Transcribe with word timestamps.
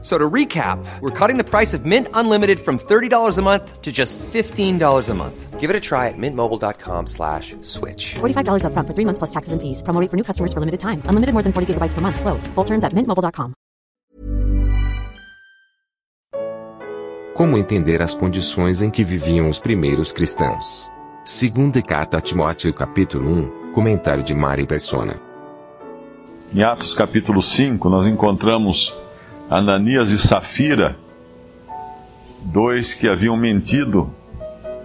So 0.00 0.16
to 0.16 0.30
recap, 0.30 0.78
we're 1.00 1.10
cutting 1.10 1.38
the 1.38 1.44
price 1.44 1.74
of 1.74 1.84
Mint 1.84 2.06
Unlimited 2.14 2.60
from 2.60 2.78
$30 2.78 3.36
a 3.36 3.42
month 3.42 3.82
to 3.82 3.90
just 3.90 4.16
$15 4.18 5.08
a 5.08 5.14
month. 5.14 5.58
Give 5.58 5.70
it 5.70 5.74
a 5.74 5.80
try 5.80 6.06
at 6.06 6.14
mintmobile.com 6.16 7.08
slash 7.08 7.56
switch. 7.62 8.14
$45 8.20 8.62
upfront 8.62 8.86
for 8.86 8.94
three 8.94 9.04
months 9.04 9.18
plus 9.18 9.30
taxes 9.30 9.52
and 9.52 9.60
fees. 9.60 9.82
Promo 9.82 10.00
rate 10.00 10.08
for 10.08 10.16
new 10.16 10.22
customers 10.22 10.52
for 10.52 10.60
limited 10.60 10.78
time. 10.78 11.02
Unlimited 11.10 11.34
more 11.34 11.42
than 11.42 11.52
40 11.52 11.74
gigabytes 11.74 11.94
per 11.94 12.00
month. 12.00 12.20
Slows. 12.20 12.46
Full 12.54 12.64
terms 12.64 12.84
at 12.84 12.94
mintmobile.com. 12.94 13.54
Como 17.34 17.56
entender 17.56 18.02
as 18.02 18.16
condições 18.16 18.82
em 18.82 18.90
que 18.90 19.04
viviam 19.04 19.48
os 19.48 19.60
primeiros 19.60 20.10
cristãos? 20.10 20.90
Segunda 21.24 21.80
carta 21.80 22.18
a 22.18 22.20
Timóteo 22.20 22.74
capítulo 22.74 23.30
1, 23.30 23.72
comentário 23.72 24.24
de 24.24 24.34
Mari 24.34 24.66
Persona. 24.66 25.20
Em 26.52 26.64
Atos 26.64 26.94
capítulo 26.94 27.40
5, 27.40 27.88
nós 27.88 28.08
encontramos 28.08 28.96
Ananias 29.50 30.10
e 30.10 30.18
Safira, 30.18 30.94
dois 32.42 32.92
que 32.92 33.08
haviam 33.08 33.34
mentido 33.34 34.12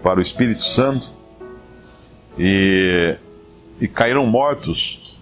para 0.01 0.19
o 0.19 0.21
Espírito 0.21 0.63
Santo 0.63 1.11
e, 2.37 3.17
e 3.81 3.89
caíram 3.89 4.25
mortos, 4.25 5.21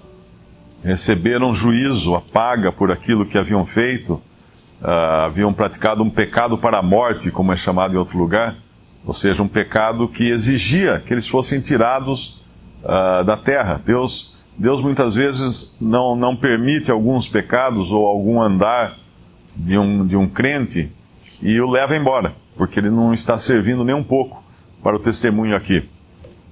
receberam 0.84 1.55
juízo, 1.55 2.14
a 2.14 2.22
paga 2.22 2.72
por 2.72 2.91
aquilo 2.91 3.26
que 3.26 3.36
haviam 3.36 3.66
feito, 3.66 4.22
ah, 4.80 5.26
haviam 5.26 5.52
praticado 5.52 6.03
um 6.03 6.09
pecado 6.09 6.55
para 6.55 6.78
a 6.78 6.84
morte, 6.84 7.31
como 7.31 7.52
é 7.52 7.58
chamado 7.58 7.95
em 7.95 7.97
outro 7.97 8.19
lugar, 8.19 8.58
ou 9.03 9.14
seja, 9.14 9.42
um 9.42 9.47
pecado 9.47 10.08
que 10.08 10.30
exigia 10.30 11.00
que 11.00 11.12
eles 11.12 11.28
fossem 11.28 11.59
tirados 11.59 12.44
ah, 12.86 13.23
da 13.23 13.38
terra. 13.38 13.81
Deus, 13.84 14.38
Deus 14.56 14.84
muitas 14.84 15.16
vezes 15.16 15.75
não, 15.81 16.16
não 16.16 16.36
permite 16.36 16.92
alguns 16.92 17.28
pecados 17.28 17.92
ou 17.92 18.06
algum 18.06 18.39
andar 18.39 19.00
de 19.55 19.77
um, 19.77 20.05
de 20.05 20.16
um 20.16 20.27
crente 20.27 20.91
e 21.41 21.59
o 21.59 21.69
leva 21.69 21.95
embora, 21.95 22.35
porque 22.55 22.80
ele 22.80 22.89
não 22.89 23.13
está 23.13 23.38
servindo 23.38 23.83
nem 23.83 23.95
um 23.95 24.03
pouco 24.03 24.44
para 24.81 24.95
o 24.95 24.99
testemunho 24.99 25.55
aqui. 25.55 25.83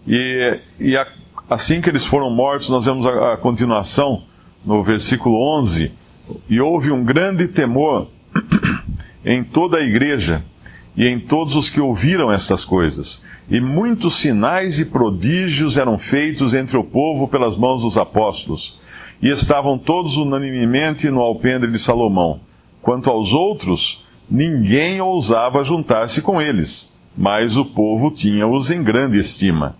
E, 0.07 0.59
e 0.79 0.97
a, 0.97 1.07
assim 1.49 1.81
que 1.81 1.89
eles 1.89 2.05
foram 2.05 2.29
mortos, 2.29 2.69
nós 2.69 2.85
vemos 2.85 3.05
a, 3.05 3.33
a 3.33 3.37
continuação 3.37 4.23
no 4.65 4.83
versículo 4.83 5.37
11: 5.59 5.91
E 6.49 6.59
houve 6.59 6.91
um 6.91 7.03
grande 7.03 7.47
temor 7.47 8.07
em 9.25 9.43
toda 9.43 9.77
a 9.77 9.81
igreja 9.81 10.43
e 10.95 11.07
em 11.07 11.19
todos 11.19 11.55
os 11.55 11.69
que 11.69 11.79
ouviram 11.79 12.31
estas 12.31 12.65
coisas. 12.65 13.23
E 13.49 13.59
muitos 13.59 14.15
sinais 14.15 14.79
e 14.79 14.85
prodígios 14.85 15.77
eram 15.77 15.97
feitos 15.97 16.53
entre 16.53 16.77
o 16.77 16.83
povo 16.83 17.27
pelas 17.27 17.57
mãos 17.57 17.83
dos 17.83 17.97
apóstolos. 17.97 18.79
E 19.21 19.29
estavam 19.29 19.77
todos 19.77 20.17
unanimemente 20.17 21.09
no 21.09 21.21
alpendre 21.21 21.71
de 21.71 21.79
Salomão. 21.79 22.41
Quanto 22.81 23.09
aos 23.09 23.33
outros, 23.33 24.03
ninguém 24.29 25.01
ousava 25.01 25.63
juntar-se 25.63 26.21
com 26.21 26.41
eles, 26.41 26.91
mas 27.17 27.57
o 27.57 27.65
povo 27.65 28.11
tinha-os 28.11 28.71
em 28.71 28.81
grande 28.83 29.19
estima. 29.19 29.75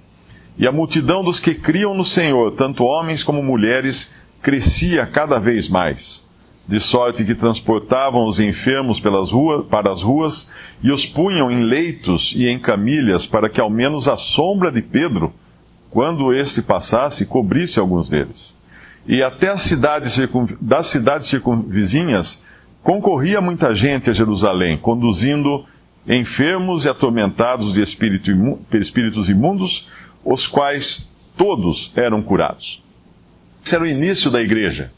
E 0.58 0.68
a 0.68 0.72
multidão 0.72 1.24
dos 1.24 1.40
que 1.40 1.56
criam 1.56 1.96
no 1.96 2.04
Senhor, 2.04 2.52
tanto 2.52 2.84
homens 2.84 3.24
como 3.24 3.42
mulheres, 3.42 4.28
crescia 4.42 5.06
cada 5.06 5.40
vez 5.40 5.70
mais, 5.70 6.28
de 6.68 6.80
sorte 6.80 7.24
que 7.24 7.34
transportavam 7.34 8.26
os 8.26 8.40
enfermos 8.40 9.00
pelas 9.00 9.32
ruas, 9.32 9.66
para 9.68 9.92
as 9.92 10.02
ruas 10.02 10.50
e 10.84 10.92
os 10.92 11.06
punham 11.06 11.50
em 11.50 11.64
leitos 11.64 12.34
e 12.36 12.48
em 12.48 12.60
camilhas, 12.60 13.26
para 13.26 13.50
que 13.50 13.62
ao 13.62 13.70
menos 13.70 14.08
a 14.08 14.18
sombra 14.18 14.72
de 14.72 14.82
Pedro, 14.82 15.34
quando 15.90 16.34
este 16.34 16.62
passasse, 16.62 17.26
cobrisse 17.26 17.80
alguns 17.80 18.10
deles. 18.10 18.56
E 19.08 19.24
até 19.24 19.50
as 19.50 19.62
cidades, 19.62 20.20
das 20.60 20.88
cidades 20.88 21.28
circunvizinhas 21.28 22.44
concorria 22.84 23.42
muita 23.42 23.74
gente 23.74 24.10
a 24.10 24.14
Jerusalém, 24.14 24.78
conduzindo 24.78 25.66
enfermos 26.08 26.86
e 26.86 26.90
atormentados 26.90 27.74
de 27.74 27.82
espírito 27.82 28.32
imu... 28.32 28.60
espíritos 28.74 29.30
imundos, 29.30 29.88
os 30.24 30.48
quais 30.48 31.10
todos 31.38 31.94
eram 31.96 32.22
curados. 32.22 32.84
Esse 33.64 33.76
era 33.76 33.84
o 33.84 33.88
início 33.88 34.32
da 34.32 34.42
igreja. 34.42 34.92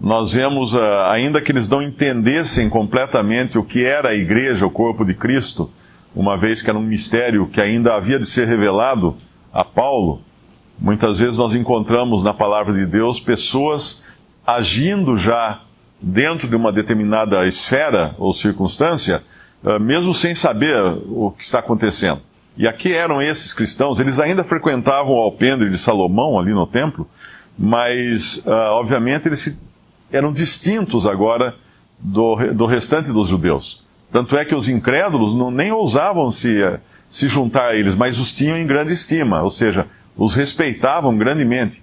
Nós 0.00 0.32
vemos, 0.32 0.76
ah, 0.76 1.12
ainda 1.12 1.40
que 1.40 1.52
eles 1.52 1.68
não 1.68 1.80
entendessem 1.80 2.68
completamente 2.68 3.56
o 3.56 3.64
que 3.64 3.84
era 3.84 4.10
a 4.10 4.14
igreja, 4.14 4.66
o 4.66 4.70
corpo 4.70 5.04
de 5.04 5.14
Cristo, 5.14 5.70
uma 6.14 6.36
vez 6.38 6.62
que 6.62 6.68
era 6.68 6.78
um 6.78 6.82
mistério 6.82 7.48
que 7.48 7.60
ainda 7.60 7.94
havia 7.94 8.18
de 8.18 8.26
ser 8.26 8.46
revelado 8.46 9.16
a 9.52 9.64
Paulo, 9.64 10.20
muitas 10.78 11.18
vezes 11.18 11.38
nós 11.38 11.54
encontramos 11.54 12.22
na 12.22 12.34
palavra 12.34 12.74
de 12.74 12.86
Deus 12.86 13.18
pessoas 13.18 14.04
agindo 14.46 15.16
já 15.16 15.62
dentro 16.04 16.48
de 16.48 16.54
uma 16.54 16.70
determinada 16.70 17.46
esfera 17.46 18.14
ou 18.18 18.34
circunstância, 18.34 19.22
ah, 19.64 19.78
mesmo 19.78 20.14
sem 20.14 20.34
saber 20.34 20.76
o 21.08 21.30
que 21.30 21.42
está 21.42 21.60
acontecendo. 21.60 22.20
E 22.56 22.68
aqui 22.68 22.92
eram 22.92 23.22
esses 23.22 23.52
cristãos, 23.52 23.98
eles 23.98 24.20
ainda 24.20 24.44
frequentavam 24.44 25.14
o 25.14 25.18
alpendre 25.18 25.70
de 25.70 25.78
Salomão 25.78 26.38
ali 26.38 26.52
no 26.52 26.66
templo, 26.66 27.08
mas 27.58 28.44
uh, 28.46 28.50
obviamente 28.78 29.26
eles 29.26 29.60
eram 30.12 30.32
distintos 30.32 31.06
agora 31.06 31.54
do, 31.98 32.66
restante 32.66 33.10
dos 33.10 33.28
judeus. 33.28 33.82
Tanto 34.12 34.36
é 34.36 34.44
que 34.44 34.54
os 34.54 34.68
incrédulos 34.68 35.34
não, 35.34 35.50
nem 35.50 35.72
ousavam 35.72 36.30
se, 36.30 36.60
se 37.08 37.26
juntar 37.26 37.70
a 37.70 37.74
eles, 37.74 37.96
mas 37.96 38.18
os 38.18 38.32
tinham 38.32 38.56
em 38.56 38.66
grande 38.66 38.92
estima, 38.92 39.42
ou 39.42 39.50
seja, 39.50 39.86
os 40.16 40.34
respeitavam 40.34 41.16
grandemente, 41.16 41.82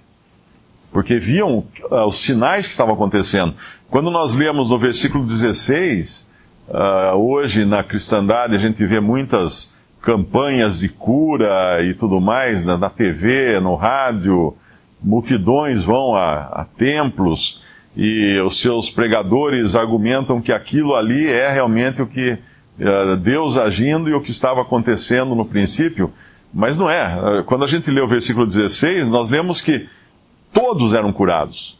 porque 0.92 1.18
viam 1.18 1.66
uh, 1.90 2.06
os 2.06 2.22
sinais 2.22 2.66
que 2.66 2.72
estavam 2.72 2.94
acontecendo. 2.94 3.54
Quando 3.90 4.12
nós 4.12 4.36
lemos 4.36 4.70
no 4.70 4.78
versículo 4.78 5.26
16, 5.26 6.30
uh, 6.68 7.16
hoje 7.16 7.66
na 7.66 7.84
cristandade 7.84 8.56
a 8.56 8.60
gente 8.60 8.86
vê 8.86 9.00
muitas 9.00 9.74
campanhas 10.02 10.80
de 10.80 10.90
cura 10.90 11.82
e 11.84 11.94
tudo 11.94 12.20
mais 12.20 12.66
na, 12.66 12.78
na 12.78 12.90
TV, 12.90 13.60
no 13.60 13.76
rádio, 13.76 14.56
multidões 15.02 15.84
vão 15.84 16.16
a, 16.16 16.62
a 16.62 16.66
templos 16.66 17.62
e 17.96 18.40
os 18.42 18.60
seus 18.60 18.90
pregadores 18.90 19.76
argumentam 19.76 20.42
que 20.42 20.52
aquilo 20.52 20.96
ali 20.96 21.28
é 21.28 21.50
realmente 21.50 22.02
o 22.02 22.08
que 22.08 22.32
uh, 22.34 23.16
Deus 23.18 23.56
agindo 23.56 24.10
e 24.10 24.14
o 24.14 24.22
que 24.22 24.32
estava 24.32 24.62
acontecendo 24.62 25.36
no 25.36 25.46
princípio, 25.46 26.12
mas 26.54 26.78
não 26.78 26.90
é. 26.90 27.44
Quando 27.46 27.64
a 27.64 27.68
gente 27.68 27.90
lê 27.90 28.02
o 28.02 28.08
versículo 28.08 28.46
16, 28.46 29.10
nós 29.10 29.30
lemos 29.30 29.62
que 29.62 29.88
todos 30.54 30.94
eram 30.94 31.12
curados. 31.12 31.78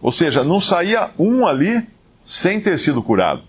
Ou 0.00 0.10
seja, 0.10 0.42
não 0.42 0.60
saía 0.60 1.10
um 1.18 1.46
ali 1.46 1.86
sem 2.22 2.60
ter 2.60 2.78
sido 2.78 3.02
curado. 3.02 3.42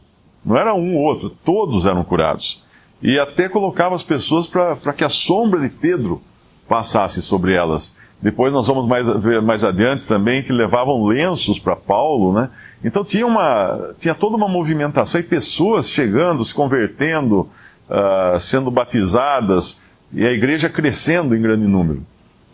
Não 0.46 0.58
era 0.58 0.74
um 0.74 0.96
ou 0.96 1.04
outro, 1.04 1.30
todos 1.30 1.86
eram 1.86 2.04
curados 2.04 2.64
e 3.04 3.20
até 3.20 3.50
colocava 3.50 3.94
as 3.94 4.02
pessoas 4.02 4.48
para 4.48 4.94
que 4.94 5.04
a 5.04 5.10
sombra 5.10 5.60
de 5.60 5.70
Pedro 5.70 6.22
passasse 6.70 7.22
sobre 7.22 7.54
elas. 7.54 7.98
Depois 8.22 8.54
nós 8.54 8.66
vamos 8.66 8.88
mais, 8.88 9.06
ver 9.22 9.42
mais 9.42 9.66
adiante 9.66 10.08
também 10.08 10.42
que 10.42 10.54
levavam 10.54 11.04
lenços 11.04 11.60
para 11.60 11.76
Paulo, 11.76 12.32
né? 12.32 12.50
Então 12.82 13.04
tinha, 13.04 13.28
uma, 13.28 13.94
tinha 14.00 14.16
toda 14.16 14.38
uma 14.38 14.48
movimentação 14.48 15.20
e 15.20 15.24
pessoas 15.24 15.90
chegando, 15.90 16.46
se 16.46 16.54
convertendo, 16.54 17.50
uh, 17.90 18.40
sendo 18.40 18.72
batizadas, 18.72 19.82
e 20.14 20.26
a 20.26 20.32
igreja 20.32 20.70
crescendo 20.70 21.36
em 21.36 21.42
grande 21.42 21.68
número. 21.68 22.06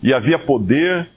E 0.01 0.11
havia 0.11 0.39
poder, 0.39 1.07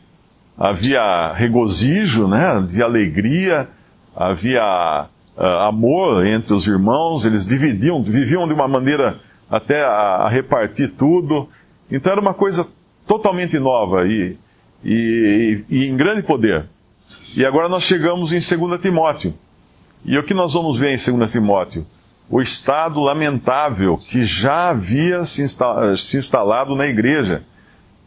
havia 0.56 1.32
regozijo, 1.32 2.28
né? 2.28 2.46
havia 2.46 2.84
alegria, 2.84 3.68
havia 4.14 5.08
uh, 5.36 5.42
amor 5.68 6.26
entre 6.26 6.52
os 6.54 6.66
irmãos, 6.66 7.24
eles 7.24 7.46
dividiam, 7.46 8.02
viviam 8.02 8.46
de 8.46 8.54
uma 8.54 8.68
maneira 8.68 9.20
até 9.50 9.82
a, 9.84 10.24
a, 10.24 10.28
repartir 10.28 10.88
tudo. 10.90 11.48
Então 11.90 12.12
era 12.12 12.20
uma 12.20 12.34
coisa 12.34 12.66
totalmente 13.06 13.58
nova 13.58 14.06
e, 14.06 14.38
e, 14.84 15.64
e, 15.68 15.76
e 15.76 15.88
em 15.88 15.96
grande 15.96 16.22
poder. 16.22 16.66
E 17.36 17.44
agora 17.44 17.68
nós 17.68 17.82
chegamos 17.82 18.32
em 18.32 18.58
2 18.58 18.80
Timóteo. 18.80 19.34
E 20.04 20.18
o 20.18 20.22
que 20.22 20.34
nós 20.34 20.52
vamos 20.52 20.78
ver 20.78 20.88
em 20.88 21.18
2 21.18 21.30
Timóteo? 21.30 21.86
O 22.28 22.40
estado 22.40 23.00
lamentável 23.00 23.96
que 23.98 24.24
já 24.24 24.70
havia 24.70 25.24
se, 25.24 25.46
se 25.96 26.16
instalado 26.16 26.74
na 26.74 26.86
igreja, 26.86 27.42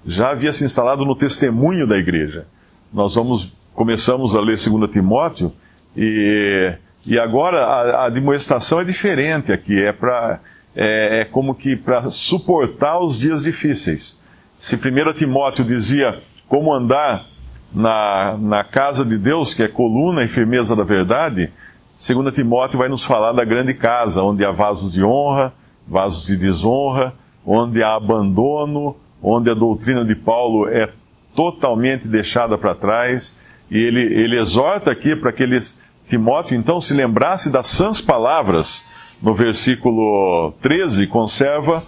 já 0.05 0.31
havia 0.31 0.53
se 0.53 0.63
instalado 0.63 1.05
no 1.05 1.15
testemunho 1.15 1.87
da 1.87 1.97
igreja. 1.97 2.45
Nós 2.93 3.15
vamos, 3.15 3.53
começamos 3.73 4.35
a 4.35 4.39
ler 4.39 4.57
2 4.57 4.91
Timóteo 4.91 5.51
e 5.95 6.77
e 7.05 7.19
agora 7.19 7.63
a, 7.63 7.81
a 7.81 8.05
admoestação 8.05 8.79
é 8.79 8.83
diferente 8.83 9.53
aqui, 9.53 9.79
é, 9.79 9.91
pra, 9.91 10.39
é, 10.75 11.21
é 11.21 11.25
como 11.25 11.53
que 11.53 11.75
para 11.75 12.09
suportar 12.09 12.99
os 12.99 13.19
dias 13.19 13.43
difíceis. 13.43 14.19
Se 14.57 14.75
1 14.75 15.13
Timóteo 15.13 15.63
dizia 15.63 16.19
como 16.47 16.73
andar 16.73 17.27
na, 17.71 18.37
na 18.37 18.63
casa 18.63 19.05
de 19.05 19.17
Deus, 19.19 19.53
que 19.53 19.61
é 19.61 19.67
coluna 19.67 20.23
e 20.23 20.27
firmeza 20.27 20.75
da 20.75 20.83
verdade, 20.83 21.51
2 21.95 22.33
Timóteo 22.33 22.79
vai 22.79 22.89
nos 22.89 23.03
falar 23.03 23.33
da 23.33 23.45
grande 23.45 23.75
casa, 23.75 24.23
onde 24.23 24.43
há 24.43 24.51
vasos 24.51 24.93
de 24.93 25.03
honra, 25.03 25.53
vasos 25.87 26.25
de 26.25 26.35
desonra, 26.35 27.13
onde 27.45 27.83
há 27.83 27.93
abandono, 27.93 28.95
onde 29.25 29.50
a 29.50 29.56
doutrina 29.56 30.06
de 30.06 30.16
Paulo 30.16 30.68
é 30.69 30.88
totalmente 31.36 32.07
deixada 32.07 32.57
para 32.57 32.75
trás. 32.75 33.42
E 33.72 33.77
ele, 33.77 34.01
ele 34.01 34.39
exorta 34.39 34.92
aqui 34.92 35.16
para 35.16 35.31
que 35.31 35.42
eles, 35.42 35.81
Timóteo 36.07 36.56
então 36.56 36.80
se 36.80 36.94
lembrasse 36.94 37.51
das 37.51 37.68
sãs 37.68 38.00
palavras. 38.00 38.86
No 39.19 39.33
versículo 39.33 40.54
13, 40.62 41.07
conserva 41.07 41.81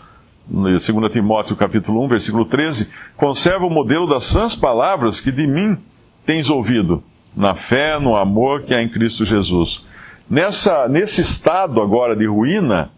2 0.50 1.12
Timóteo 1.12 1.56
capítulo 1.56 2.04
1, 2.06 2.08
versículo 2.08 2.46
13, 2.46 2.90
conserva 3.18 3.66
o 3.66 3.70
modelo 3.70 4.08
das 4.08 4.24
sãs 4.24 4.56
palavras 4.56 5.20
que 5.20 5.32
de 5.32 5.46
mim 5.46 5.78
tens 6.26 6.50
ouvido, 6.50 7.04
na 7.36 7.54
fé, 7.54 8.00
no 8.00 8.16
amor 8.16 8.64
que 8.64 8.74
há 8.74 8.82
em 8.82 8.88
Cristo 8.88 9.26
Jesus. 9.26 9.84
Nessa, 10.30 10.88
nesse 10.88 11.22
estado 11.22 11.82
agora 11.82 12.16
de 12.16 12.26
ruína, 12.26 12.90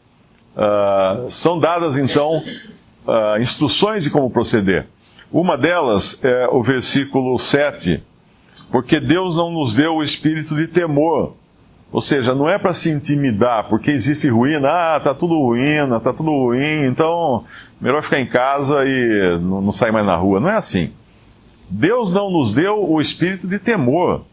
uh, 0.56 1.30
são 1.30 1.60
dadas 1.60 1.98
então 1.98 2.42
uh, 3.10 3.42
instruções 3.42 4.04
de 4.04 4.10
como 4.10 4.30
proceder. 4.30 4.88
Uma 5.32 5.58
delas 5.58 6.20
é 6.24 6.48
o 6.48 6.62
versículo 6.62 7.38
7, 7.38 8.04
porque 8.72 9.00
Deus 9.00 9.36
não 9.36 9.52
nos 9.52 9.74
deu 9.76 9.96
o 9.96 10.04
espírito 10.04 10.56
de 10.56 10.68
temor, 10.68 11.36
ou 11.92 12.02
seja, 12.02 12.36
não 12.36 12.48
é 12.48 12.58
para 12.58 12.74
se 12.74 12.90
intimidar, 12.90 13.68
porque 13.68 13.90
existe 13.90 14.28
ruína, 14.28 14.70
ah, 14.70 15.00
tá 15.00 15.14
tudo 15.14 15.40
ruína, 15.40 16.00
tá 16.00 16.14
tudo 16.14 16.30
ruim, 16.30 16.86
então 16.86 17.44
melhor 17.82 18.04
ficar 18.04 18.20
em 18.20 18.28
casa 18.28 18.86
e 18.86 19.40
não, 19.42 19.62
não 19.62 19.72
sair 19.72 19.92
mais 19.92 20.06
na 20.06 20.16
rua. 20.16 20.40
Não 20.40 20.50
é 20.50 20.56
assim. 20.56 20.92
Deus 21.70 22.12
não 22.12 22.32
nos 22.32 22.54
deu 22.54 22.90
o 22.90 23.02
espírito 23.02 23.48
de 23.48 23.58
temor. 23.58 24.24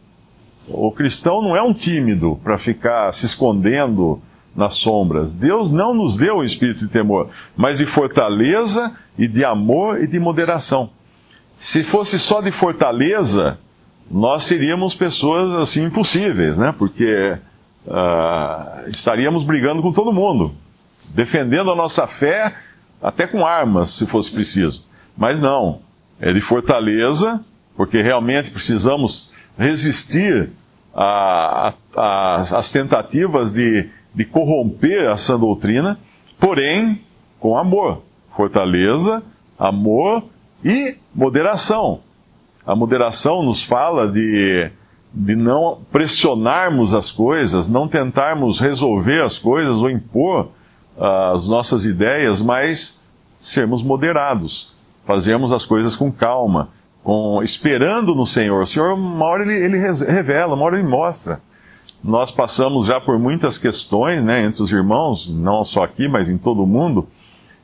O 0.68 0.90
cristão 0.90 1.40
não 1.40 1.56
é 1.56 1.62
um 1.62 1.72
tímido 1.72 2.38
para 2.42 2.58
ficar 2.58 3.12
se 3.12 3.24
escondendo 3.24 4.20
nas 4.56 4.74
sombras. 4.74 5.36
Deus 5.36 5.70
não 5.70 5.92
nos 5.92 6.16
deu 6.16 6.36
o 6.36 6.44
espírito 6.44 6.80
de 6.80 6.88
temor, 6.88 7.28
mas 7.56 7.78
de 7.78 7.86
fortaleza 7.86 8.96
e 9.18 9.28
de 9.28 9.44
amor 9.44 10.02
e 10.02 10.06
de 10.06 10.18
moderação. 10.18 10.90
Se 11.54 11.82
fosse 11.82 12.18
só 12.18 12.40
de 12.40 12.50
fortaleza, 12.50 13.58
nós 14.10 14.44
seríamos 14.44 14.94
pessoas 14.94 15.52
assim 15.52 15.84
impossíveis, 15.84 16.58
né? 16.58 16.74
Porque 16.76 17.38
uh, 17.86 18.88
estaríamos 18.88 19.44
brigando 19.44 19.82
com 19.82 19.92
todo 19.92 20.12
mundo, 20.12 20.54
defendendo 21.10 21.70
a 21.70 21.76
nossa 21.76 22.06
fé 22.06 22.54
até 23.02 23.26
com 23.26 23.46
armas, 23.46 23.90
se 23.90 24.06
fosse 24.06 24.30
preciso. 24.30 24.84
Mas 25.16 25.40
não, 25.40 25.80
é 26.20 26.32
de 26.32 26.40
fortaleza, 26.40 27.44
porque 27.76 28.00
realmente 28.00 28.50
precisamos 28.50 29.34
resistir 29.58 30.50
às 30.94 32.72
tentativas 32.72 33.52
de, 33.52 33.88
de 34.16 34.24
corromper 34.24 35.10
a 35.10 35.18
sã 35.18 35.38
doutrina, 35.38 35.98
porém 36.40 37.02
com 37.38 37.56
amor, 37.56 38.02
fortaleza, 38.34 39.22
amor 39.58 40.24
e 40.64 40.96
moderação. 41.14 42.00
A 42.66 42.74
moderação 42.74 43.42
nos 43.42 43.62
fala 43.62 44.10
de, 44.10 44.70
de 45.12 45.36
não 45.36 45.82
pressionarmos 45.92 46.94
as 46.94 47.12
coisas, 47.12 47.68
não 47.68 47.86
tentarmos 47.86 48.58
resolver 48.58 49.22
as 49.22 49.38
coisas 49.38 49.76
ou 49.76 49.90
impor 49.90 50.48
uh, 50.96 51.34
as 51.34 51.46
nossas 51.46 51.84
ideias, 51.84 52.40
mas 52.40 53.06
sermos 53.38 53.82
moderados, 53.82 54.72
fazermos 55.04 55.52
as 55.52 55.66
coisas 55.66 55.94
com 55.94 56.10
calma, 56.10 56.70
com, 57.04 57.42
esperando 57.42 58.14
no 58.14 58.26
Senhor. 58.26 58.62
O 58.62 58.66
Senhor, 58.66 58.94
uma 58.94 59.26
hora 59.26 59.42
ele, 59.42 59.54
ele 59.54 59.78
revela, 59.78 60.54
uma 60.54 60.64
hora 60.64 60.78
ele 60.78 60.88
mostra. 60.88 61.40
Nós 62.06 62.30
passamos 62.30 62.86
já 62.86 63.00
por 63.00 63.18
muitas 63.18 63.58
questões 63.58 64.22
né, 64.22 64.44
entre 64.44 64.62
os 64.62 64.70
irmãos, 64.70 65.28
não 65.28 65.64
só 65.64 65.82
aqui, 65.82 66.08
mas 66.08 66.30
em 66.30 66.38
todo 66.38 66.62
o 66.62 66.66
mundo 66.66 67.08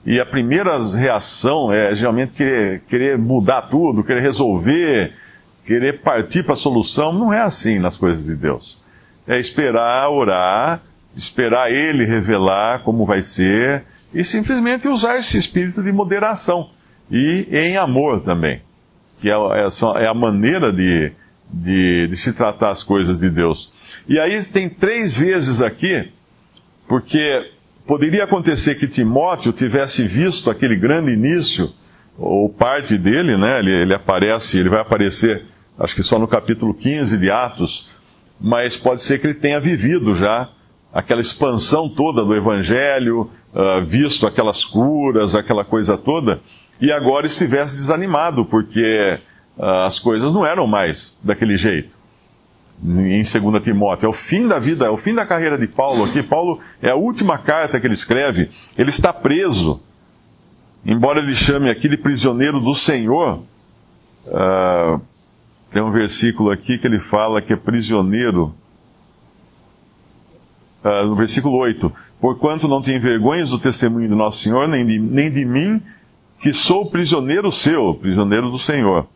e 0.04 0.18
a 0.18 0.26
primeira 0.26 0.78
reação 0.78 1.72
é 1.72 1.94
geralmente 1.94 2.32
querer, 2.32 2.80
querer 2.80 3.18
mudar 3.18 3.62
tudo, 3.62 4.02
querer 4.02 4.20
resolver, 4.20 5.14
querer 5.64 6.00
partir 6.00 6.42
para 6.42 6.54
a 6.54 6.56
solução. 6.56 7.12
Não 7.12 7.32
é 7.32 7.40
assim 7.40 7.78
nas 7.78 7.96
coisas 7.96 8.26
de 8.26 8.34
Deus. 8.34 8.82
É 9.28 9.38
esperar, 9.38 10.10
orar, 10.10 10.82
esperar 11.14 11.70
Ele 11.70 12.04
revelar 12.04 12.82
como 12.82 13.06
vai 13.06 13.22
ser 13.22 13.84
e 14.12 14.24
simplesmente 14.24 14.88
usar 14.88 15.16
esse 15.18 15.38
espírito 15.38 15.82
de 15.82 15.92
moderação 15.92 16.70
e 17.08 17.46
em 17.52 17.76
amor 17.76 18.22
também, 18.22 18.60
que 19.20 19.30
é, 19.30 19.34
é, 19.34 20.02
é 20.02 20.08
a 20.08 20.14
maneira 20.14 20.72
de, 20.72 21.12
de, 21.48 22.08
de 22.08 22.16
se 22.16 22.32
tratar 22.32 22.70
as 22.70 22.82
coisas 22.82 23.20
de 23.20 23.30
Deus. 23.30 23.72
E 24.08 24.18
aí 24.18 24.42
tem 24.44 24.68
três 24.68 25.16
vezes 25.16 25.60
aqui, 25.60 26.10
porque 26.88 27.52
Poderia 27.86 28.24
acontecer 28.24 28.76
que 28.76 28.86
Timóteo 28.86 29.52
tivesse 29.52 30.04
visto 30.04 30.50
aquele 30.50 30.76
grande 30.76 31.12
início, 31.12 31.68
ou 32.16 32.48
parte 32.48 32.96
dele, 32.96 33.36
né? 33.36 33.58
Ele, 33.58 33.72
ele 33.72 33.94
aparece, 33.94 34.58
ele 34.58 34.68
vai 34.68 34.80
aparecer, 34.80 35.44
acho 35.78 35.94
que 35.94 36.02
só 36.02 36.18
no 36.18 36.28
capítulo 36.28 36.74
15 36.74 37.18
de 37.18 37.30
Atos, 37.30 37.90
mas 38.40 38.76
pode 38.76 39.02
ser 39.02 39.18
que 39.18 39.26
ele 39.26 39.34
tenha 39.34 39.58
vivido 39.58 40.14
já 40.14 40.48
aquela 40.92 41.20
expansão 41.20 41.88
toda 41.88 42.24
do 42.24 42.36
Evangelho, 42.36 43.30
uh, 43.52 43.84
visto 43.84 44.26
aquelas 44.26 44.64
curas, 44.64 45.34
aquela 45.34 45.64
coisa 45.64 45.98
toda, 45.98 46.40
e 46.80 46.92
agora 46.92 47.26
estivesse 47.26 47.74
desanimado, 47.74 48.44
porque 48.44 49.18
uh, 49.58 49.64
as 49.86 49.98
coisas 49.98 50.32
não 50.32 50.46
eram 50.46 50.68
mais 50.68 51.18
daquele 51.24 51.56
jeito 51.56 52.01
em 52.84 53.22
2 53.22 53.62
Timóteo. 53.62 54.06
É 54.06 54.08
o 54.08 54.12
fim 54.12 54.48
da 54.48 54.58
vida, 54.58 54.86
é 54.86 54.90
o 54.90 54.96
fim 54.96 55.14
da 55.14 55.24
carreira 55.24 55.56
de 55.56 55.68
Paulo 55.68 56.04
aqui. 56.04 56.22
Paulo 56.22 56.58
é 56.80 56.90
a 56.90 56.96
última 56.96 57.38
carta 57.38 57.78
que 57.78 57.86
ele 57.86 57.94
escreve. 57.94 58.50
Ele 58.76 58.90
está 58.90 59.12
preso. 59.12 59.80
Embora 60.84 61.20
ele 61.20 61.34
chame 61.34 61.70
aqui 61.70 61.88
de 61.88 61.96
prisioneiro 61.96 62.58
do 62.58 62.74
Senhor, 62.74 63.44
uh, 64.26 65.00
tem 65.70 65.80
um 65.80 65.92
versículo 65.92 66.50
aqui 66.50 66.76
que 66.76 66.86
ele 66.86 66.98
fala 66.98 67.40
que 67.40 67.52
é 67.52 67.56
prisioneiro. 67.56 68.52
Uh, 70.84 71.06
no 71.06 71.14
versículo 71.14 71.56
8: 71.58 71.92
Porquanto 72.20 72.66
não 72.66 72.82
tem 72.82 72.98
vergonhas 72.98 73.50
do 73.50 73.60
testemunho 73.60 74.08
do 74.08 74.16
nosso 74.16 74.42
Senhor, 74.42 74.66
nem 74.66 74.84
de, 74.84 74.98
nem 74.98 75.30
de 75.30 75.44
mim, 75.44 75.80
que 76.40 76.52
sou 76.52 76.90
prisioneiro 76.90 77.52
seu, 77.52 77.94
prisioneiro 77.94 78.50
do 78.50 78.58
Senhor. 78.58 79.06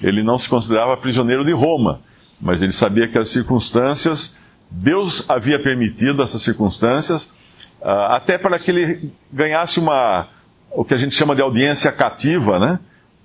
Ele 0.00 0.22
não 0.22 0.38
se 0.38 0.48
considerava 0.48 0.96
prisioneiro 0.96 1.44
de 1.44 1.50
Roma 1.50 2.02
mas 2.40 2.62
ele 2.62 2.72
sabia 2.72 3.08
que 3.08 3.18
as 3.18 3.28
circunstâncias, 3.28 4.38
Deus 4.70 5.24
havia 5.28 5.58
permitido 5.58 6.22
essas 6.22 6.42
circunstâncias, 6.42 7.34
uh, 7.80 8.10
até 8.10 8.36
para 8.36 8.58
que 8.58 8.70
ele 8.70 9.12
ganhasse 9.32 9.78
uma, 9.78 10.28
o 10.70 10.84
que 10.84 10.94
a 10.94 10.96
gente 10.98 11.14
chama 11.14 11.34
de 11.34 11.42
audiência 11.42 11.90
cativa, 11.90 12.58
né? 12.58 12.80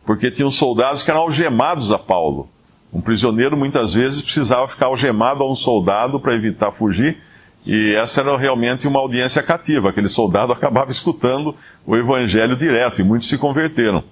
Porque 0.06 0.32
tinham 0.32 0.50
soldados 0.50 1.04
que 1.04 1.12
eram 1.12 1.22
algemados 1.22 1.92
a 1.92 2.00
Paulo. 2.00 2.50
Um 2.94 3.02
prisioneiro 3.02 3.56
muitas 3.56 3.94
vezes 3.94 4.22
precisava 4.22 4.68
ficar 4.68 4.88
algemado 4.88 5.44
a 5.44 5.50
um 5.50 5.56
soldado 5.56 6.20
para 6.20 6.34
evitar 6.34 6.72
fugir, 6.72 7.18
e 7.66 7.94
essa 7.94 8.22
era 8.22 8.36
realmente 8.38 8.88
uma 8.88 9.00
audiência 9.00 9.42
cativa. 9.44 9.90
Aquele 9.90 10.10
soldado 10.10 10.52
acabava 10.54 10.92
escutando 10.92 11.56
o 11.86 11.96
evangelho 11.96 12.56
direto, 12.56 13.02
e 13.02 13.04
muitos 13.04 13.30
se 13.30 13.38
converteram. 13.38 14.04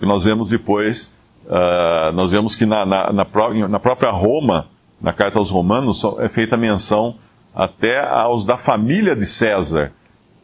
E 0.00 0.06
nós 0.06 0.24
vemos 0.24 0.50
depois 0.50 1.17
Uh, 1.46 2.12
nós 2.12 2.32
vemos 2.32 2.54
que 2.54 2.66
na, 2.66 2.84
na, 2.84 3.12
na, 3.12 3.24
na, 3.68 3.78
própria 3.78 4.10
Roma, 4.10 4.68
na 5.00 5.12
carta 5.12 5.38
aos 5.38 5.50
Romanos, 5.50 6.02
é 6.18 6.28
feita 6.28 6.56
menção 6.56 7.16
até 7.54 8.00
aos 8.00 8.44
da 8.44 8.56
família 8.56 9.16
de 9.16 9.26
César, 9.26 9.92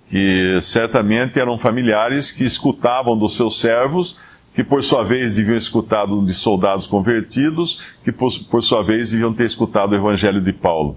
que 0.08 0.58
certamente 0.62 1.38
eram 1.38 1.58
familiares 1.58 2.32
que 2.32 2.44
escutavam 2.44 3.16
dos 3.16 3.36
seus 3.36 3.60
servos, 3.60 4.18
que 4.54 4.62
por 4.62 4.82
sua 4.82 5.04
vez 5.04 5.34
deviam 5.34 5.56
escutar 5.56 6.06
de 6.06 6.32
soldados 6.32 6.86
convertidos, 6.86 7.82
que 8.02 8.12
por, 8.12 8.30
por 8.50 8.62
sua 8.62 8.82
vez 8.82 9.10
deviam 9.10 9.34
ter 9.34 9.44
escutado 9.44 9.92
o 9.92 9.96
evangelho 9.96 10.40
de 10.40 10.52
Paulo. 10.52 10.96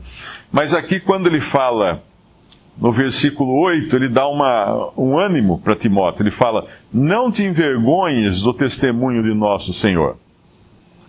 Mas 0.51 0.73
aqui, 0.73 0.99
quando 0.99 1.27
ele 1.27 1.41
fala 1.41 2.03
no 2.79 2.91
versículo 2.91 3.59
8, 3.59 3.95
ele 3.95 4.07
dá 4.07 4.27
uma, 4.27 4.91
um 4.95 5.17
ânimo 5.17 5.59
para 5.59 5.75
Timóteo. 5.75 6.21
Ele 6.21 6.31
fala: 6.31 6.65
Não 6.93 7.31
te 7.31 7.43
envergonhes 7.43 8.41
do 8.41 8.53
testemunho 8.53 9.23
de 9.23 9.33
nosso 9.33 9.73
Senhor. 9.73 10.15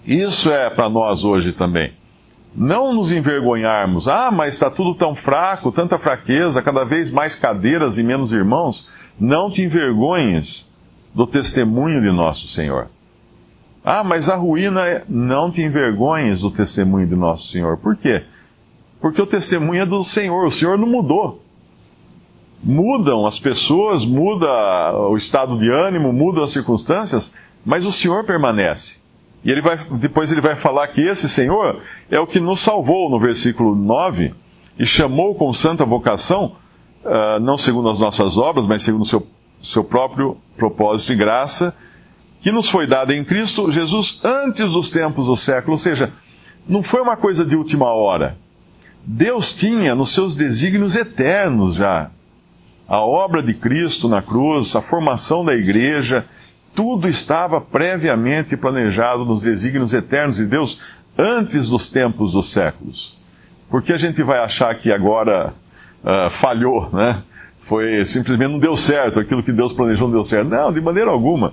Isso 0.07 0.51
é 0.51 0.71
para 0.71 0.89
nós 0.89 1.25
hoje 1.25 1.53
também. 1.53 1.93
Não 2.57 2.95
nos 2.95 3.13
envergonharmos. 3.13 4.09
Ah, 4.09 4.31
mas 4.31 4.55
está 4.55 4.71
tudo 4.71 4.95
tão 4.95 5.15
fraco, 5.15 5.71
tanta 5.71 5.99
fraqueza, 5.99 6.63
cada 6.63 6.85
vez 6.85 7.11
mais 7.11 7.35
cadeiras 7.35 7.99
e 7.99 8.03
menos 8.03 8.33
irmãos. 8.33 8.89
Não 9.21 9.51
te 9.51 9.63
envergonhes 9.63 10.73
do 11.15 11.27
testemunho 11.27 12.01
de 12.01 12.11
nosso 12.11 12.49
Senhor. 12.49 12.89
Ah, 13.85 14.03
mas 14.03 14.31
a 14.31 14.37
ruína 14.37 14.87
é. 14.87 15.05
Não 15.07 15.51
te 15.51 15.61
envergonhes 15.61 16.41
do 16.41 16.51
testemunho 16.51 17.07
de 17.07 17.15
nosso 17.15 17.49
Senhor. 17.49 17.77
Por 17.77 17.95
quê? 17.95 18.25
Porque 19.03 19.21
o 19.21 19.27
testemunho 19.27 19.83
é 19.83 19.87
do 19.87 20.03
Senhor. 20.03 20.47
O 20.47 20.51
Senhor 20.51 20.79
não 20.79 20.89
mudou 20.89 21.43
mudam 22.63 23.27
as 23.27 23.39
pessoas, 23.39 24.05
muda 24.05 24.49
o 25.09 25.17
estado 25.17 25.57
de 25.59 25.71
ânimo, 25.71 26.13
mudam 26.13 26.45
as 26.45 26.51
circunstâncias, 26.51 27.35
mas 27.65 27.87
o 27.87 27.93
Senhor 27.93 28.25
permanece. 28.25 28.99
E 29.45 29.51
ele 29.51 29.61
vai, 29.61 29.79
depois 29.93 30.33
ele 30.33 30.41
vai 30.41 30.57
falar 30.57 30.89
que 30.89 31.01
esse 31.01 31.29
Senhor 31.29 31.81
é 32.11 32.19
o 32.19 32.27
que 32.27 32.41
nos 32.41 32.61
salvou 32.61 33.09
no 33.09 33.21
versículo 33.21 33.75
9 33.75 34.35
e 34.79 34.85
chamou 34.85 35.35
com 35.35 35.53
santa 35.53 35.85
vocação, 35.85 36.57
uh, 37.05 37.41
não 37.41 37.57
segundo 37.57 37.89
as 37.89 38.01
nossas 38.01 38.37
obras, 38.37 38.67
mas 38.67 38.83
segundo 38.83 39.03
o 39.03 39.07
seu, 39.07 39.27
seu 39.63 39.85
próprio 39.85 40.37
propósito 40.57 41.13
e 41.13 41.17
graça, 41.17 41.77
que 42.41 42.51
nos 42.51 42.69
foi 42.69 42.87
dada 42.87 43.15
em 43.15 43.25
Cristo 43.25 43.71
Jesus 43.71 44.21
antes 44.25 44.73
dos 44.73 44.91
tempos 44.91 45.27
do 45.27 45.37
século. 45.37 45.73
Ou 45.73 45.79
seja, 45.79 46.13
não 46.69 46.83
foi 46.83 47.01
uma 47.01 47.17
coisa 47.17 47.45
de 47.45 47.57
última 47.57 47.87
hora. 47.87 48.37
Deus 49.05 49.55
tinha 49.55 49.95
nos 49.95 50.13
seus 50.13 50.35
desígnios 50.35 50.95
eternos 50.97 51.77
já 51.77 52.11
a 52.89 53.01
obra 53.01 53.43
de 53.43 53.53
Cristo 53.53 54.09
na 54.09 54.23
cruz, 54.23 54.75
a 54.75 54.81
formação 54.81 55.45
da 55.45 55.55
igreja, 55.55 56.25
tudo 56.75 57.07
estava 57.07 57.61
previamente 57.61 58.57
planejado 58.57 59.27
nos 59.27 59.43
desígnios 59.43 59.93
eternos 59.93 60.37
de 60.37 60.47
Deus 60.47 60.81
antes 61.19 61.69
dos 61.69 61.91
tempos 61.91 62.33
dos 62.33 62.51
séculos. 62.51 63.19
Porque 63.69 63.93
a 63.93 63.99
gente 63.99 64.23
vai 64.23 64.39
achar 64.39 64.75
que 64.75 64.91
agora 64.91 65.53
uh, 66.03 66.31
falhou, 66.31 66.89
né? 66.91 67.23
Foi 67.61 68.03
simplesmente 68.07 68.51
não 68.51 68.59
deu 68.59 68.75
certo, 68.79 69.21
aquilo 69.21 69.43
que 69.43 69.53
Deus 69.53 69.75
planejou 69.75 70.09
não 70.09 70.15
deu 70.15 70.25
certo. 70.25 70.49
Não, 70.49 70.73
de 70.73 70.81
maneira 70.81 71.11
alguma. 71.11 71.53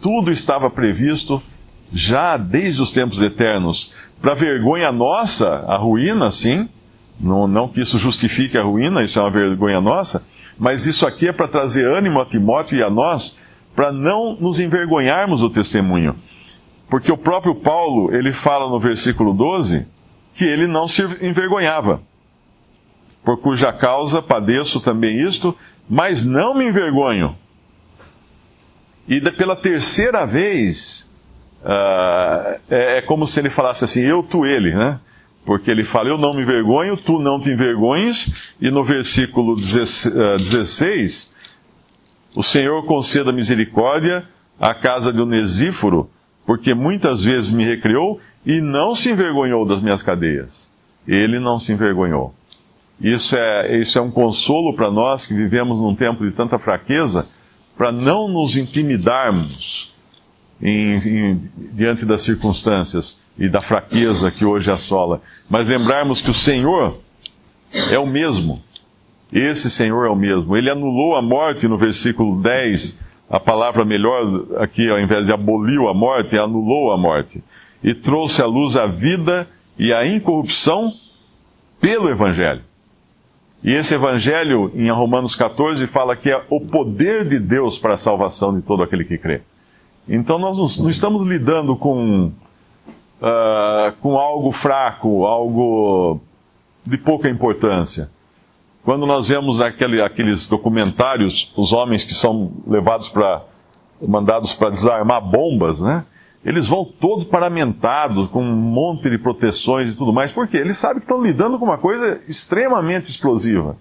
Tudo 0.00 0.32
estava 0.32 0.70
previsto 0.70 1.42
já 1.92 2.38
desde 2.38 2.80
os 2.80 2.92
tempos 2.92 3.20
eternos. 3.20 3.92
Para 4.22 4.32
vergonha 4.32 4.90
nossa, 4.90 5.64
a 5.66 5.76
ruína, 5.76 6.30
sim. 6.30 6.66
Não, 7.20 7.46
não 7.46 7.68
que 7.68 7.80
isso 7.80 7.98
justifique 7.98 8.56
a 8.56 8.62
ruína, 8.62 9.02
isso 9.02 9.18
é 9.18 9.22
uma 9.22 9.30
vergonha 9.30 9.80
nossa. 9.80 10.24
Mas 10.58 10.86
isso 10.86 11.06
aqui 11.06 11.28
é 11.28 11.32
para 11.32 11.48
trazer 11.48 11.86
ânimo 11.86 12.20
a 12.20 12.26
Timóteo 12.26 12.78
e 12.78 12.82
a 12.82 12.88
nós, 12.88 13.38
para 13.74 13.92
não 13.92 14.36
nos 14.40 14.58
envergonharmos 14.58 15.40
do 15.40 15.50
testemunho. 15.50 16.16
Porque 16.88 17.12
o 17.12 17.16
próprio 17.16 17.54
Paulo, 17.54 18.14
ele 18.14 18.32
fala 18.32 18.70
no 18.70 18.78
versículo 18.78 19.34
12, 19.34 19.86
que 20.34 20.44
ele 20.44 20.66
não 20.66 20.86
se 20.86 21.02
envergonhava. 21.20 22.00
Por 23.24 23.40
cuja 23.40 23.72
causa 23.72 24.22
padeço 24.22 24.80
também 24.80 25.16
isto, 25.16 25.56
mas 25.88 26.24
não 26.24 26.54
me 26.54 26.66
envergonho. 26.66 27.36
E 29.08 29.20
pela 29.32 29.56
terceira 29.56 30.24
vez, 30.24 31.12
uh, 31.62 32.60
é, 32.70 32.98
é, 32.98 33.02
como 33.02 33.26
se 33.26 33.38
ele 33.40 33.50
falasse 33.50 33.84
assim, 33.84 34.02
eu, 34.02 34.22
tu, 34.22 34.46
ele, 34.46 34.74
né? 34.74 35.00
Porque 35.46 35.70
ele 35.70 35.84
fala, 35.84 36.08
eu 36.08 36.18
não 36.18 36.34
me 36.34 36.42
envergonho, 36.42 36.96
tu 36.96 37.20
não 37.20 37.38
te 37.38 37.50
envergonhes, 37.50 38.52
e 38.60 38.68
no 38.68 38.82
versículo 38.82 39.54
16, 39.54 41.32
o 42.34 42.42
Senhor 42.42 42.84
conceda 42.84 43.32
misericórdia 43.32 44.28
à 44.58 44.74
casa 44.74 45.12
de 45.12 45.20
Onesíforo, 45.22 46.10
porque 46.44 46.74
muitas 46.74 47.22
vezes 47.22 47.52
me 47.52 47.64
recriou 47.64 48.20
e 48.44 48.60
não 48.60 48.96
se 48.96 49.12
envergonhou 49.12 49.64
das 49.64 49.80
minhas 49.80 50.02
cadeias. 50.02 50.68
Ele 51.06 51.38
não 51.38 51.60
se 51.60 51.72
envergonhou. 51.72 52.34
Isso 53.00 53.36
é, 53.36 53.78
isso 53.78 54.00
é 54.00 54.02
um 54.02 54.10
consolo 54.10 54.74
para 54.74 54.90
nós 54.90 55.26
que 55.26 55.34
vivemos 55.34 55.78
num 55.78 55.94
tempo 55.94 56.28
de 56.28 56.34
tanta 56.34 56.58
fraqueza, 56.58 57.28
para 57.76 57.92
não 57.92 58.26
nos 58.26 58.56
intimidarmos 58.56 59.94
em, 60.60 60.96
em, 60.96 61.50
diante 61.72 62.04
das 62.04 62.22
circunstâncias 62.22 63.24
e 63.38 63.48
da 63.48 63.60
fraqueza 63.60 64.30
que 64.30 64.44
hoje 64.44 64.70
assola, 64.70 65.20
mas 65.50 65.68
lembrarmos 65.68 66.20
que 66.20 66.30
o 66.30 66.34
Senhor 66.34 66.98
é 67.90 67.98
o 67.98 68.06
mesmo 68.06 68.62
esse 69.32 69.70
Senhor 69.70 70.06
é 70.06 70.10
o 70.10 70.16
mesmo. 70.16 70.56
Ele 70.56 70.70
anulou 70.70 71.16
a 71.16 71.22
morte 71.22 71.66
no 71.66 71.76
versículo 71.76 72.40
10. 72.40 73.00
A 73.28 73.40
palavra 73.40 73.84
melhor 73.84 74.22
aqui, 74.58 74.88
ao 74.88 75.00
invés 75.00 75.26
de 75.26 75.32
aboliu 75.32 75.88
a 75.88 75.94
morte, 75.94 76.38
anulou 76.38 76.92
a 76.92 76.96
morte. 76.96 77.42
E 77.82 77.92
trouxe 77.92 78.40
à 78.40 78.46
luz 78.46 78.76
a 78.76 78.86
vida 78.86 79.48
e 79.78 79.92
a 79.92 80.06
incorrupção 80.06 80.90
pelo 81.80 82.08
Evangelho. 82.08 82.62
E 83.64 83.72
esse 83.72 83.94
Evangelho, 83.94 84.70
em 84.74 84.88
Romanos 84.90 85.34
14, 85.34 85.86
fala 85.88 86.14
que 86.14 86.30
é 86.30 86.44
o 86.48 86.60
poder 86.60 87.26
de 87.26 87.40
Deus 87.40 87.78
para 87.78 87.94
a 87.94 87.98
salvação 87.98 88.54
de 88.54 88.62
todo 88.62 88.82
aquele 88.82 89.04
que 89.04 89.18
crê. 89.18 89.42
Então 90.08 90.38
nós 90.38 90.78
não 90.78 90.88
estamos 90.88 91.26
lidando 91.26 91.74
com, 91.74 92.30
uh, 93.20 93.92
com 94.00 94.18
algo 94.18 94.52
fraco, 94.52 95.24
algo 95.24 96.20
de 96.84 96.98
pouca 96.98 97.28
importância. 97.28 98.10
Quando 98.84 99.04
nós 99.04 99.28
vemos 99.28 99.60
aquele, 99.60 100.00
aqueles 100.00 100.48
documentários, 100.48 101.52
os 101.56 101.72
homens 101.72 102.04
que 102.04 102.14
são 102.14 102.52
levados 102.66 103.08
para, 103.08 103.42
mandados 104.00 104.52
para 104.52 104.70
desarmar 104.70 105.20
bombas, 105.20 105.80
né? 105.80 106.04
Eles 106.44 106.68
vão 106.68 106.84
todos 106.84 107.24
paramentados, 107.24 108.28
com 108.28 108.40
um 108.40 108.54
monte 108.54 109.10
de 109.10 109.18
proteções 109.18 109.92
e 109.92 109.96
tudo 109.96 110.12
mais, 110.12 110.30
porque 110.30 110.56
eles 110.56 110.76
sabem 110.76 110.98
que 110.98 111.04
estão 111.04 111.20
lidando 111.20 111.58
com 111.58 111.64
uma 111.64 111.78
coisa 111.78 112.20
extremamente 112.28 113.10
explosiva. 113.10 113.76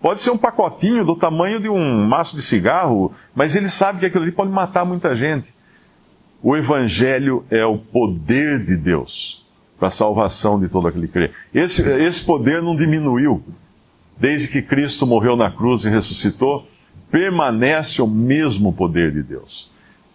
Pode 0.00 0.20
ser 0.20 0.30
um 0.30 0.38
pacotinho 0.38 1.04
do 1.04 1.16
tamanho 1.16 1.58
de 1.58 1.68
um 1.68 2.06
maço 2.06 2.36
de 2.36 2.42
cigarro, 2.42 3.10
mas 3.34 3.56
eles 3.56 3.72
sabem 3.72 3.98
que 3.98 4.06
aquilo 4.06 4.22
ali 4.22 4.30
pode 4.30 4.52
matar 4.52 4.84
muita 4.84 5.16
gente. 5.16 5.52
O 6.42 6.56
Evangelho 6.56 7.44
é 7.50 7.64
o 7.64 7.78
poder 7.78 8.64
de 8.64 8.76
Deus 8.76 9.44
para 9.78 9.88
a 9.88 9.90
salvação 9.90 10.58
de 10.58 10.68
todo 10.68 10.88
aquele 10.88 11.06
que 11.06 11.12
crê. 11.12 11.30
Esse, 11.54 11.82
esse 11.82 12.24
poder 12.24 12.62
não 12.62 12.76
diminuiu 12.76 13.42
desde 14.18 14.48
que 14.48 14.62
Cristo 14.62 15.06
morreu 15.06 15.36
na 15.36 15.50
cruz 15.50 15.84
e 15.84 15.90
ressuscitou, 15.90 16.66
permanece 17.10 18.00
o 18.00 18.06
mesmo 18.06 18.72
poder 18.72 19.12
de 19.12 19.22
Deus. 19.22 19.70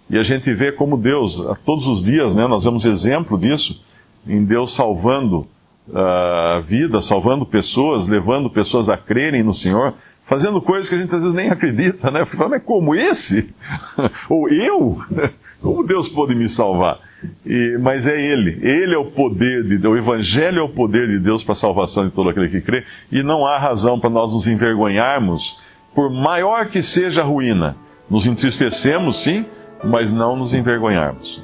E 0.10 0.18
a 0.18 0.24
gente 0.24 0.54
vê 0.54 0.72
como 0.72 0.98
Deus, 0.98 1.42
todos 1.64 1.88
os 1.88 2.04
dias, 2.04 2.36
né, 2.36 2.48
nós 2.48 2.64
vemos 2.64 2.84
exemplo 2.84 3.38
disso, 3.38 3.84
em 4.28 4.44
Deus 4.44 4.74
salvando 4.74 5.48
a 5.94 6.60
uh, 6.60 6.64
vida, 6.64 7.02
salvando 7.02 7.46
pessoas, 7.46 8.08
levando 8.08 8.50
pessoas 8.50 8.88
a 8.88 8.98
crerem 8.98 9.44
no 9.44 9.54
Senhor, 9.54 9.94
fazendo 10.32 10.62
coisas 10.62 10.88
que 10.88 10.96
a 10.96 10.98
gente 10.98 11.14
às 11.14 11.24
vezes 11.24 11.36
nem 11.36 11.50
acredita, 11.50 12.10
né? 12.10 12.24
Fala, 12.24 12.52
mas 12.52 12.64
como 12.64 12.96
esse? 12.96 13.54
Ou 14.30 14.48
eu? 14.48 14.98
Como 15.62 15.84
Deus 15.84 16.10
pode 16.10 16.34
me 16.34 16.50
salvar? 16.50 17.00
E, 17.46 17.78
mas 17.80 18.08
é 18.08 18.20
Ele. 18.20 18.58
Ele 18.64 18.96
é 18.96 18.98
o 18.98 19.12
poder 19.12 19.64
de 19.64 19.78
Deus. 19.78 19.94
O 19.94 19.98
Evangelho 19.98 20.60
é 20.60 20.64
o 20.64 20.70
poder 20.70 21.08
de 21.08 21.20
Deus 21.20 21.44
para 21.44 21.52
a 21.52 21.56
salvação 21.56 22.08
de 22.08 22.16
todo 22.16 22.30
aquele 22.30 22.50
que 22.50 22.62
crê. 22.62 22.84
E 23.12 23.22
não 23.22 23.46
há 23.46 23.60
razão 23.60 24.00
para 24.00 24.10
nós 24.10 24.34
nos 24.34 24.48
envergonharmos, 24.48 25.60
por 25.94 26.10
maior 26.10 26.66
que 26.68 26.82
seja 26.82 27.22
a 27.22 27.26
ruína. 27.26 27.76
Nos 28.10 28.26
entristecemos, 28.26 29.22
sim, 29.22 29.46
mas 29.84 30.12
não 30.12 30.36
nos 30.36 30.52
envergonharmos. 30.54 31.44